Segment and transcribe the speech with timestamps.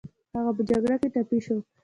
[0.35, 1.57] هغه په جګړه کې ټپي شو